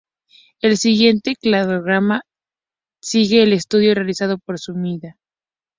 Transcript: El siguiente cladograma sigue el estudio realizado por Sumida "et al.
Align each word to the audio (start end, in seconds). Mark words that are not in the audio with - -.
El 0.61 0.79
siguiente 0.79 1.35
cladograma 1.39 2.23
sigue 3.03 3.43
el 3.43 3.53
estudio 3.53 3.93
realizado 3.93 4.39
por 4.39 4.57
Sumida 4.57 5.09
"et 5.09 5.13
al. 5.13 5.19